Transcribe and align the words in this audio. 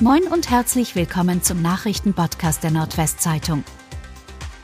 Moin 0.00 0.24
und 0.24 0.50
herzlich 0.50 0.96
willkommen 0.96 1.40
zum 1.44 1.62
Nachrichtenpodcast 1.62 2.64
der 2.64 2.72
Nordwestzeitung. 2.72 3.62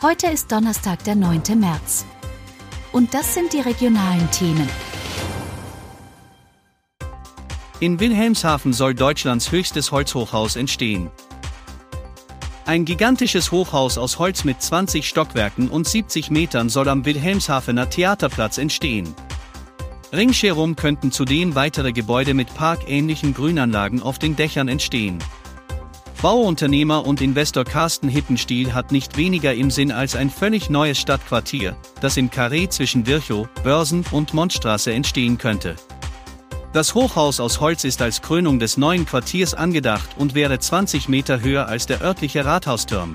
Heute 0.03 0.27
ist 0.27 0.51
Donnerstag, 0.51 1.05
der 1.05 1.15
9. 1.15 1.43
März. 1.55 2.05
Und 2.91 3.15
das 3.15 3.33
sind 3.35 3.53
die 3.53 3.61
regionalen 3.61 4.29
Themen. 4.33 4.69
In 7.79 8.01
Wilhelmshaven 8.01 8.73
soll 8.73 8.93
Deutschlands 8.97 9.53
höchstes 9.53 9.93
Holzhochhaus 9.93 10.57
entstehen. 10.57 11.11
Ein 12.67 12.85
gigantisches 12.85 13.53
Hochhaus 13.53 13.99
aus 13.99 14.19
Holz 14.19 14.43
mit 14.43 14.61
20 14.61 15.09
Stockwerken 15.09 15.69
und 15.69 15.87
70 15.87 16.33
Metern 16.33 16.69
soll 16.69 16.89
am 16.89 17.05
Wilhelmshavener 17.05 17.89
Theaterplatz 17.89 18.59
entstehen. 18.59 19.15
Ringsherum 20.13 20.75
könnten 20.75 21.13
zudem 21.13 21.55
weitere 21.55 21.93
Gebäude 21.93 22.35
mit 22.35 22.53
parkähnlichen 22.55 23.33
Grünanlagen 23.33 24.03
auf 24.03 24.19
den 24.19 24.35
Dächern 24.35 24.67
entstehen. 24.67 25.19
Bauunternehmer 26.21 27.07
und 27.07 27.21
Investor 27.21 27.65
Carsten 27.65 28.09
Hippenstiel 28.09 28.75
hat 28.75 28.93
nicht 28.93 29.17
weniger 29.17 29.55
im 29.55 29.71
Sinn 29.71 29.91
als 29.91 30.17
ein 30.17 30.29
völlig 30.29 30.69
neues 30.69 30.99
Stadtquartier, 30.99 31.77
das 32.01 32.17
im 32.17 32.31
Karree 32.31 32.69
zwischen 32.69 33.07
Virchow, 33.07 33.49
Börsen 33.63 34.05
und 34.11 34.35
Montstraße 34.35 34.93
entstehen 34.93 35.39
könnte. 35.39 35.77
Das 36.73 36.95
Hochhaus 36.95 37.41
aus 37.41 37.61
Holz 37.61 37.85
ist 37.85 38.03
als 38.03 38.21
Krönung 38.21 38.59
des 38.59 38.77
neuen 38.77 39.07
Quartiers 39.07 39.55
angedacht 39.55 40.11
und 40.19 40.35
wäre 40.35 40.59
20 40.59 41.09
Meter 41.09 41.41
höher 41.41 41.69
als 41.69 41.87
der 41.87 42.03
örtliche 42.03 42.45
Rathausturm. 42.45 43.15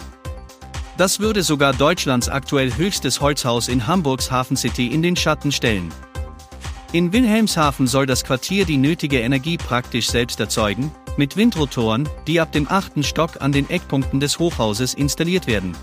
Das 0.98 1.20
würde 1.20 1.44
sogar 1.44 1.73
Deutschlands 1.73 2.30
aktuell 2.30 2.75
höchstes 2.75 3.22
Holzhaus 3.22 3.67
in 3.67 3.86
Hamburgs 3.86 4.31
Hafen 4.31 4.58
City 4.58 4.88
in 4.88 5.03
den 5.03 5.16
Schatten 5.16 5.52
stellen. 5.52 5.91
In 6.91 7.12
Wilhelmshaven 7.12 7.88
soll 7.88 8.05
das 8.05 8.23
Quartier 8.23 8.66
die 8.66 8.77
nötige 8.77 9.20
Energie 9.20 9.57
praktisch 9.57 10.09
selbst 10.09 10.39
erzeugen, 10.39 10.91
mit 11.17 11.35
Windrotoren, 11.38 12.08
die 12.27 12.39
ab 12.39 12.52
dem 12.52 12.67
achten 12.70 13.03
Stock 13.03 13.41
an 13.41 13.52
den 13.52 13.70
Eckpunkten 13.70 14.20
des 14.20 14.39
Hochhauses 14.39 14.94
installiert 14.94 15.47
werden. 15.47 15.75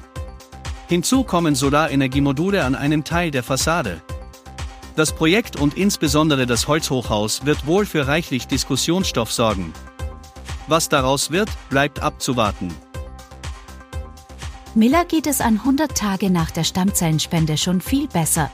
Hinzu 0.88 1.24
kommen 1.24 1.54
Solarenergiemodule 1.54 2.64
an 2.64 2.74
einem 2.74 3.04
Teil 3.04 3.30
der 3.30 3.42
Fassade. 3.42 4.02
Das 4.94 5.12
Projekt 5.12 5.56
und 5.56 5.76
insbesondere 5.76 6.44
das 6.46 6.68
Holzhochhaus 6.68 7.46
wird 7.46 7.66
wohl 7.66 7.86
für 7.86 8.06
reichlich 8.06 8.46
Diskussionsstoff 8.46 9.32
sorgen. 9.32 9.72
Was 10.66 10.88
daraus 10.88 11.30
wird, 11.30 11.48
bleibt 11.70 12.00
abzuwarten. 12.00 12.74
Miller 14.74 15.04
geht 15.04 15.26
es 15.26 15.40
100 15.40 15.96
Tage 15.96 16.30
nach 16.30 16.50
der 16.50 16.64
Stammzellenspende 16.64 17.56
schon 17.56 17.80
viel 17.80 18.06
besser. 18.08 18.50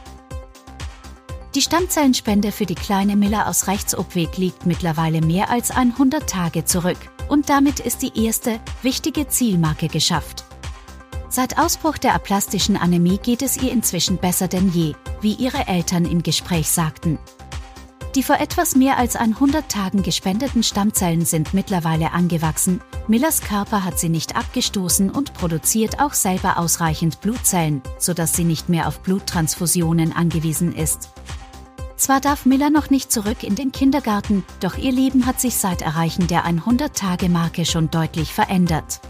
Die 1.59 1.62
Stammzellenspende 1.62 2.53
für 2.53 2.67
die 2.67 2.77
kleine 2.77 3.17
Miller 3.17 3.48
aus 3.48 3.67
Rechtsobweg 3.67 4.37
liegt 4.37 4.64
mittlerweile 4.64 5.20
mehr 5.20 5.51
als 5.51 5.73
100 5.73 6.31
Tage 6.31 6.64
zurück 6.64 6.98
und 7.28 7.51
damit 7.51 7.81
ist 7.81 8.03
die 8.03 8.25
erste, 8.25 8.61
wichtige 8.83 9.27
Zielmarke 9.27 9.89
geschafft. 9.89 10.45
Seit 11.29 11.59
Ausbruch 11.59 11.98
der 11.98 12.14
aplastischen 12.14 12.77
Anämie 12.77 13.19
geht 13.19 13.42
es 13.42 13.56
ihr 13.56 13.73
inzwischen 13.73 14.19
besser 14.19 14.47
denn 14.47 14.70
je, 14.70 14.95
wie 15.20 15.33
ihre 15.33 15.67
Eltern 15.67 16.05
im 16.05 16.23
Gespräch 16.23 16.69
sagten. 16.69 17.19
Die 18.14 18.23
vor 18.23 18.39
etwas 18.39 18.77
mehr 18.77 18.97
als 18.97 19.17
100 19.17 19.69
Tagen 19.69 20.05
gespendeten 20.05 20.62
Stammzellen 20.62 21.25
sind 21.25 21.55
mittlerweile 21.55 22.12
angewachsen, 22.12 22.81
Millers 23.09 23.41
Körper 23.41 23.84
hat 23.84 23.98
sie 23.98 24.11
nicht 24.11 24.36
abgestoßen 24.36 25.11
und 25.11 25.34
produziert 25.34 25.98
auch 25.98 26.12
selber 26.12 26.59
ausreichend 26.59 27.20
Blutzellen, 27.20 27.83
sodass 27.98 28.34
sie 28.34 28.45
nicht 28.45 28.69
mehr 28.69 28.86
auf 28.86 29.01
Bluttransfusionen 29.01 30.12
angewiesen 30.12 30.73
ist. 30.73 31.11
Zwar 31.98 32.20
darf 32.20 32.46
Miller 32.46 32.70
noch 32.70 32.91
nicht 32.91 33.10
zurück 33.10 33.42
in 33.42 33.56
den 33.56 33.72
Kindergarten, 33.72 34.44
doch 34.60 34.78
ihr 34.78 34.92
Leben 34.92 35.27
hat 35.27 35.41
sich 35.41 35.56
seit 35.56 35.82
Erreichen 35.82 36.28
der 36.28 36.46
100-Tage-Marke 36.46 37.66
schon 37.66 37.90
deutlich 37.90 38.32
verändert. 38.32 39.00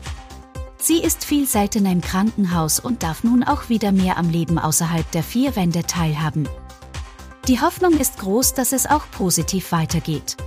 Sie 0.79 1.03
ist 1.03 1.25
viel 1.25 1.47
seltener 1.47 1.93
im 1.93 2.01
Krankenhaus 2.01 2.81
und 2.81 3.03
darf 3.03 3.25
nun 3.25 3.45
auch 3.45 3.69
wieder 3.69 3.93
mehr 3.93 4.17
am 4.17 4.31
Leben 4.31 4.59
außerhalb 4.59 5.09
der 5.11 5.23
vier 5.23 5.55
Wände 5.55 5.83
teilhaben. 5.83 6.49
Die 7.47 7.61
Hoffnung 7.61 7.93
ist 7.93 8.19
groß, 8.21 8.55
dass 8.55 8.73
es 8.73 8.87
auch 8.87 9.05
positiv 9.11 9.71
weitergeht. 9.71 10.39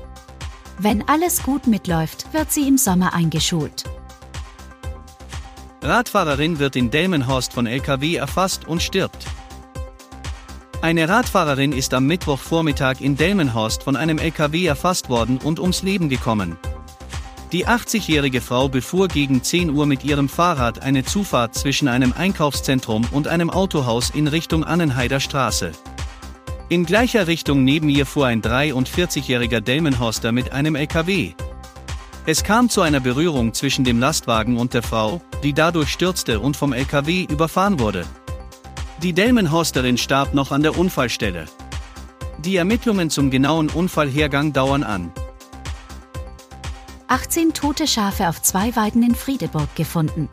Wenn 0.79 1.07
alles 1.07 1.43
gut 1.43 1.67
mitläuft, 1.67 2.33
wird 2.33 2.51
sie 2.51 2.67
im 2.67 2.79
Sommer 2.79 3.13
eingeschult. 3.13 3.83
Radfahrerin 5.83 6.57
wird 6.57 6.75
in 6.75 6.89
Delmenhorst 6.89 7.53
von 7.53 7.67
LKW 7.67 8.15
erfasst 8.15 8.67
und 8.67 8.81
stirbt. 8.81 9.27
Eine 10.81 11.07
Radfahrerin 11.07 11.73
ist 11.73 11.93
am 11.93 12.07
Mittwochvormittag 12.07 13.01
in 13.01 13.15
Delmenhorst 13.15 13.83
von 13.83 13.95
einem 13.95 14.17
LKW 14.17 14.65
erfasst 14.65 15.09
worden 15.09 15.37
und 15.37 15.59
ums 15.59 15.83
Leben 15.83 16.09
gekommen. 16.09 16.57
Die 17.51 17.67
80-jährige 17.67 18.41
Frau 18.41 18.67
befuhr 18.67 19.07
gegen 19.07 19.43
10 19.43 19.69
Uhr 19.69 19.85
mit 19.85 20.03
ihrem 20.03 20.27
Fahrrad 20.27 20.81
eine 20.81 21.03
Zufahrt 21.03 21.53
zwischen 21.53 21.87
einem 21.87 22.13
Einkaufszentrum 22.17 23.05
und 23.11 23.27
einem 23.27 23.51
Autohaus 23.51 24.09
in 24.09 24.27
Richtung 24.27 24.63
Annenheider 24.63 25.19
Straße. 25.19 25.71
In 26.69 26.87
gleicher 26.87 27.27
Richtung 27.27 27.63
neben 27.63 27.87
ihr 27.87 28.07
fuhr 28.07 28.25
ein 28.25 28.41
43-jähriger 28.41 29.61
Delmenhorster 29.61 30.31
mit 30.31 30.51
einem 30.51 30.73
LKW. 30.75 31.33
Es 32.25 32.43
kam 32.43 32.69
zu 32.69 32.81
einer 32.81 33.01
Berührung 33.01 33.53
zwischen 33.53 33.83
dem 33.83 33.99
Lastwagen 33.99 34.57
und 34.57 34.73
der 34.73 34.81
Frau, 34.81 35.21
die 35.43 35.53
dadurch 35.53 35.89
stürzte 35.89 36.39
und 36.39 36.57
vom 36.57 36.73
LKW 36.73 37.27
überfahren 37.29 37.79
wurde. 37.79 38.03
Die 39.03 39.13
Delmenhorsterin 39.13 39.97
starb 39.97 40.35
noch 40.35 40.51
an 40.51 40.61
der 40.61 40.77
Unfallstelle. 40.77 41.45
Die 42.37 42.55
Ermittlungen 42.55 43.09
zum 43.09 43.31
genauen 43.31 43.67
Unfallhergang 43.69 44.53
dauern 44.53 44.83
an. 44.83 45.11
18 47.07 47.53
tote 47.53 47.87
Schafe 47.87 48.29
auf 48.29 48.43
zwei 48.43 48.75
Weiden 48.75 49.01
in 49.01 49.15
Friedeburg 49.15 49.75
gefunden. 49.75 50.29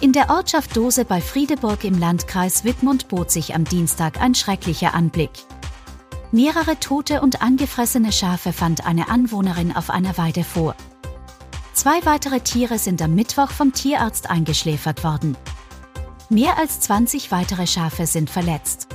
In 0.00 0.12
der 0.12 0.30
Ortschaft 0.30 0.76
Dose 0.76 1.04
bei 1.04 1.20
Friedeburg 1.20 1.82
im 1.82 1.98
Landkreis 1.98 2.62
Wittmund 2.62 3.08
bot 3.08 3.32
sich 3.32 3.52
am 3.52 3.64
Dienstag 3.64 4.20
ein 4.20 4.36
schrecklicher 4.36 4.94
Anblick. 4.94 5.32
Mehrere 6.30 6.78
tote 6.78 7.20
und 7.20 7.42
angefressene 7.42 8.12
Schafe 8.12 8.52
fand 8.52 8.86
eine 8.86 9.10
Anwohnerin 9.10 9.74
auf 9.74 9.90
einer 9.90 10.16
Weide 10.18 10.44
vor. 10.44 10.76
Zwei 11.72 11.98
weitere 12.04 12.38
Tiere 12.38 12.78
sind 12.78 13.02
am 13.02 13.16
Mittwoch 13.16 13.50
vom 13.50 13.72
Tierarzt 13.72 14.30
eingeschläfert 14.30 15.02
worden. 15.02 15.36
Mehr 16.30 16.58
als 16.58 16.80
20 16.80 17.30
weitere 17.30 17.66
Schafe 17.66 18.06
sind 18.06 18.28
verletzt. 18.28 18.86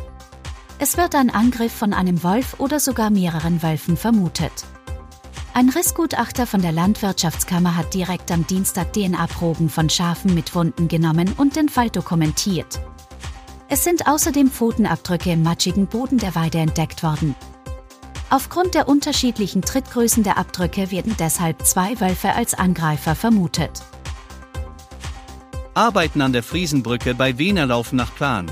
Es 0.78 0.98
wird 0.98 1.16
ein 1.16 1.32
Angriff 1.32 1.72
von 1.72 1.92
einem 1.92 2.22
Wolf 2.22 2.60
oder 2.60 2.80
sogar 2.80 3.10
mehreren 3.10 3.64
Wölfen 3.64 3.98
vermutet. 3.98 4.52
Ein 5.56 5.70
Rissgutachter 5.70 6.46
von 6.46 6.62
der 6.62 6.72
Landwirtschaftskammer 6.72 7.76
hat 7.76 7.96
direkt 7.96 8.32
am 8.32 8.46
Dienstag 8.46 8.94
DNA-Proben 8.94 9.70
von 9.70 9.90
Schafen 9.90 10.36
mit 10.36 10.54
Wunden 10.54 10.88
genommen 10.88 11.34
und 11.36 11.56
den 11.56 11.70
Fall 11.70 11.90
dokumentiert. 11.90 12.80
Es 13.68 13.84
sind 13.84 14.06
außerdem 14.06 14.52
Pfotenabdrücke 14.52 15.32
im 15.32 15.42
matschigen 15.42 15.88
Boden 15.88 16.20
der 16.20 16.36
Weide 16.36 16.60
entdeckt 16.60 17.02
worden. 17.02 17.34
Aufgrund 18.30 18.76
der 18.76 18.88
unterschiedlichen 18.88 19.64
Trittgrößen 19.64 20.22
der 20.22 20.38
Abdrücke 20.38 20.92
werden 20.92 21.16
deshalb 21.18 21.66
zwei 21.66 22.00
Wölfe 22.00 22.34
als 22.34 22.54
Angreifer 22.54 23.16
vermutet. 23.16 23.82
Arbeiten 25.76 26.22
an 26.22 26.34
der 26.34 26.44
Friesenbrücke 26.44 27.16
bei 27.16 27.40
Wiener 27.40 27.66
laufen 27.66 27.96
nach 27.96 28.14
Plan. 28.14 28.52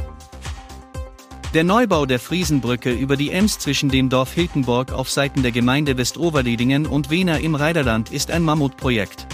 Der 1.53 1.63
Neubau 1.63 2.07
der 2.07 2.19
Friesenbrücke 2.19 2.91
über 2.91 3.15
die 3.15 3.31
Ems 3.31 3.59
zwischen 3.59 3.89
dem 3.89 4.09
Dorf 4.09 4.33
Hilkenborg 4.33 4.91
auf 4.91 5.09
Seiten 5.09 5.43
der 5.43 5.51
Gemeinde 5.51 5.97
Westoverledingen 5.97 6.87
und 6.87 7.11
Wiener 7.11 7.39
im 7.39 7.53
Reiderland 7.53 8.11
ist 8.11 8.31
ein 8.31 8.41
Mammutprojekt. 8.41 9.27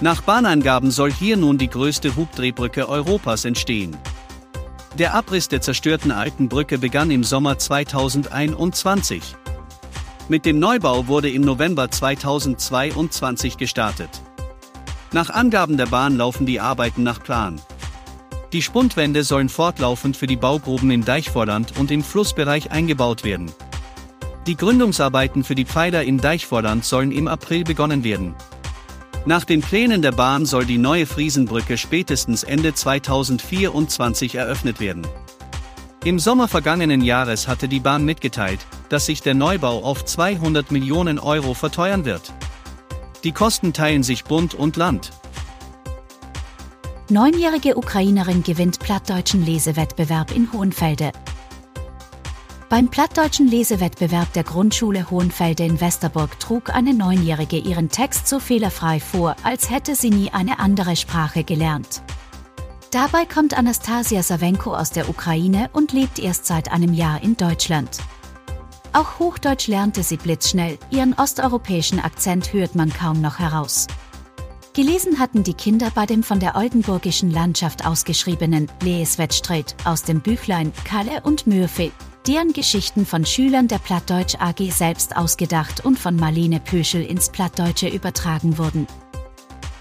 Nach 0.00 0.22
Bahnangaben 0.22 0.90
soll 0.90 1.12
hier 1.12 1.36
nun 1.36 1.58
die 1.58 1.68
größte 1.68 2.16
Hubdrehbrücke 2.16 2.88
Europas 2.88 3.44
entstehen. 3.44 3.96
Der 4.98 5.14
Abriss 5.14 5.48
der 5.48 5.60
zerstörten 5.60 6.10
alten 6.10 6.48
Brücke 6.48 6.78
begann 6.78 7.10
im 7.10 7.24
Sommer 7.24 7.58
2021. 7.58 9.22
Mit 10.28 10.46
dem 10.46 10.58
Neubau 10.58 11.06
wurde 11.06 11.30
im 11.30 11.42
November 11.42 11.90
2022 11.90 13.58
gestartet. 13.58 14.23
Nach 15.14 15.30
Angaben 15.30 15.76
der 15.76 15.86
Bahn 15.86 16.16
laufen 16.16 16.44
die 16.44 16.58
Arbeiten 16.58 17.04
nach 17.04 17.22
Plan. 17.22 17.60
Die 18.52 18.62
Spundwände 18.62 19.22
sollen 19.22 19.48
fortlaufend 19.48 20.16
für 20.16 20.26
die 20.26 20.34
Baugruben 20.34 20.90
im 20.90 21.04
Deichvorland 21.04 21.78
und 21.78 21.92
im 21.92 22.02
Flussbereich 22.02 22.72
eingebaut 22.72 23.22
werden. 23.22 23.52
Die 24.48 24.56
Gründungsarbeiten 24.56 25.44
für 25.44 25.54
die 25.54 25.66
Pfeiler 25.66 26.02
im 26.02 26.20
Deichvorland 26.20 26.84
sollen 26.84 27.12
im 27.12 27.28
April 27.28 27.62
begonnen 27.62 28.02
werden. 28.02 28.34
Nach 29.24 29.44
den 29.44 29.60
Plänen 29.60 30.02
der 30.02 30.10
Bahn 30.10 30.46
soll 30.46 30.64
die 30.64 30.78
neue 30.78 31.06
Friesenbrücke 31.06 31.78
spätestens 31.78 32.42
Ende 32.42 32.74
2024 32.74 34.34
eröffnet 34.34 34.80
werden. 34.80 35.06
Im 36.04 36.18
Sommer 36.18 36.48
vergangenen 36.48 37.02
Jahres 37.02 37.46
hatte 37.46 37.68
die 37.68 37.78
Bahn 37.78 38.04
mitgeteilt, 38.04 38.66
dass 38.88 39.06
sich 39.06 39.22
der 39.22 39.34
Neubau 39.34 39.84
auf 39.84 40.04
200 40.04 40.72
Millionen 40.72 41.20
Euro 41.20 41.54
verteuern 41.54 42.04
wird. 42.04 42.32
Die 43.24 43.32
Kosten 43.32 43.72
teilen 43.72 44.02
sich 44.02 44.24
Bund 44.24 44.54
und 44.54 44.76
Land. 44.76 45.10
Neunjährige 47.08 47.76
Ukrainerin 47.76 48.42
gewinnt 48.42 48.80
plattdeutschen 48.80 49.44
Lesewettbewerb 49.44 50.30
in 50.30 50.52
Hohenfelde. 50.52 51.10
Beim 52.68 52.88
plattdeutschen 52.88 53.48
Lesewettbewerb 53.48 54.32
der 54.34 54.42
Grundschule 54.42 55.10
Hohenfelde 55.10 55.64
in 55.64 55.80
Westerburg 55.80 56.38
trug 56.38 56.74
eine 56.74 56.92
Neunjährige 56.92 57.56
ihren 57.56 57.88
Text 57.88 58.28
so 58.28 58.40
fehlerfrei 58.40 59.00
vor, 59.00 59.36
als 59.42 59.70
hätte 59.70 59.94
sie 59.96 60.10
nie 60.10 60.30
eine 60.30 60.58
andere 60.58 60.94
Sprache 60.96 61.44
gelernt. 61.44 62.02
Dabei 62.90 63.24
kommt 63.24 63.56
Anastasia 63.56 64.22
Savenko 64.22 64.74
aus 64.74 64.90
der 64.90 65.08
Ukraine 65.08 65.70
und 65.72 65.92
lebt 65.92 66.18
erst 66.18 66.46
seit 66.46 66.70
einem 66.70 66.92
Jahr 66.92 67.22
in 67.22 67.36
Deutschland. 67.36 67.98
Auch 68.94 69.18
Hochdeutsch 69.18 69.66
lernte 69.66 70.04
sie 70.04 70.16
blitzschnell, 70.16 70.78
ihren 70.90 71.14
osteuropäischen 71.14 71.98
Akzent 71.98 72.52
hört 72.52 72.76
man 72.76 72.92
kaum 72.92 73.20
noch 73.20 73.40
heraus. 73.40 73.88
Gelesen 74.72 75.18
hatten 75.18 75.42
die 75.42 75.54
Kinder 75.54 75.90
bei 75.92 76.06
dem 76.06 76.22
von 76.22 76.38
der 76.38 76.54
oldenburgischen 76.54 77.32
Landschaft 77.32 77.84
ausgeschriebenen 77.84 78.68
Leeswettstreit 78.82 79.74
aus 79.84 80.04
dem 80.04 80.20
Büchlein 80.20 80.72
Kalle 80.84 81.22
und 81.24 81.48
Mürfe, 81.48 81.90
deren 82.28 82.52
Geschichten 82.52 83.04
von 83.04 83.26
Schülern 83.26 83.66
der 83.66 83.78
Plattdeutsch 83.78 84.36
AG 84.38 84.70
selbst 84.70 85.16
ausgedacht 85.16 85.84
und 85.84 85.98
von 85.98 86.14
Marlene 86.14 86.60
Pöschel 86.60 87.02
ins 87.02 87.30
Plattdeutsche 87.30 87.88
übertragen 87.88 88.58
wurden. 88.58 88.86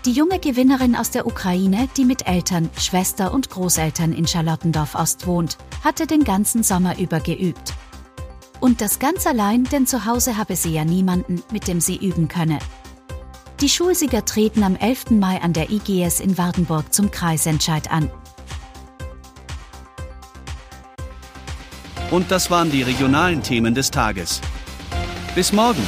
Die 0.05 0.11
junge 0.11 0.39
Gewinnerin 0.39 0.95
aus 0.95 1.11
der 1.11 1.27
Ukraine, 1.27 1.87
die 1.97 2.05
mit 2.05 2.27
Eltern, 2.27 2.67
Schwester 2.79 3.31
und 3.31 3.51
Großeltern 3.51 4.11
in 4.11 4.25
Charlottendorf 4.25 4.95
Ost 4.95 5.27
wohnt, 5.27 5.59
hatte 5.83 6.07
den 6.07 6.23
ganzen 6.23 6.63
Sommer 6.63 6.97
über 6.97 7.19
geübt. 7.19 7.75
Und 8.63 8.79
das 8.79 8.99
ganz 8.99 9.27
allein, 9.27 9.65
denn 9.65 9.85
zu 9.85 10.05
Hause 10.05 10.37
habe 10.37 10.55
sie 10.55 10.71
ja 10.71 10.85
niemanden, 10.85 11.43
mit 11.51 11.67
dem 11.67 11.81
sie 11.81 11.97
üben 11.97 12.29
könne. 12.29 12.59
Die 13.59 13.67
Schulsieger 13.67 14.23
treten 14.23 14.63
am 14.63 14.77
11. 14.77 15.09
Mai 15.09 15.41
an 15.41 15.51
der 15.51 15.69
IGS 15.69 16.21
in 16.21 16.37
Wardenburg 16.37 16.93
zum 16.93 17.11
Kreisentscheid 17.11 17.91
an. 17.91 18.09
Und 22.09 22.31
das 22.31 22.49
waren 22.49 22.71
die 22.71 22.83
regionalen 22.83 23.43
Themen 23.43 23.75
des 23.75 23.91
Tages. 23.91 24.39
Bis 25.35 25.51
morgen! 25.51 25.85